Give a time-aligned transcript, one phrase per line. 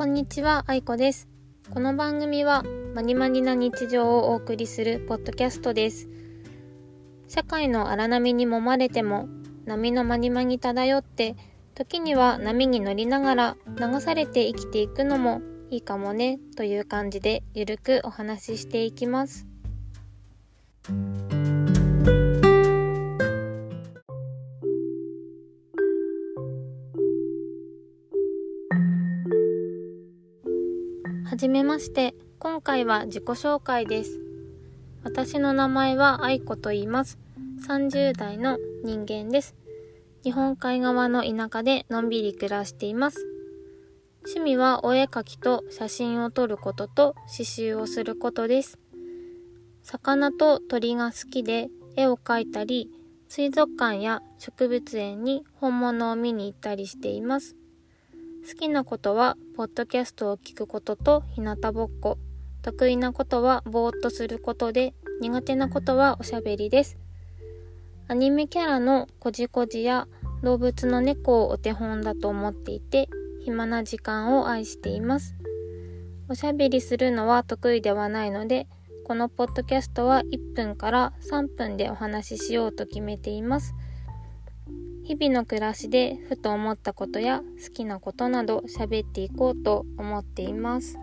[0.00, 1.28] こんにちは、あいこです。
[1.68, 6.08] この番組は、まにまにな日常をお送りするポッドキャストです。
[7.28, 9.28] 社会の荒波に揉まれても、
[9.66, 11.36] 波のまにまに漂って、
[11.74, 19.46] 時には波に乗りながら流されて生きていくのもいいかもね、という感じでゆるくお話ししていきます。
[31.30, 32.16] はじめまして。
[32.40, 34.18] 今回は自己紹介です。
[35.04, 37.20] 私の名前は愛子と言います。
[37.68, 39.54] 30代の人間です。
[40.24, 43.24] 日本海側の田舎でのんびり暮らしています。
[44.24, 48.80] 趣味はお絵描きと写真を撮ることと刺繍をすることです。
[49.84, 52.90] 魚と鳥が好きで絵を描いたり、
[53.28, 57.54] 水族館や植物園に本物を見に行ったりしています。
[58.48, 62.18] 好きなことは、ポッドキャストを聞くことと日向ぼっこ。
[62.62, 66.96] 得意なことはぼーっとすることで、苦手なことはおしゃべりです。
[68.08, 70.08] アニメキャラのこじこじや
[70.42, 73.10] 動物の猫をお手本だと思っていて、
[73.44, 75.36] 暇な時間を愛しています。
[76.28, 78.68] おしゃべりするのは得意ではないので、
[79.04, 83.74] このポッドキャストは1分から3分でお話ししようと決めています。
[85.10, 91.00] 日々の暮らしでふと思ったことや好きなことなど喋っていこうと思っています。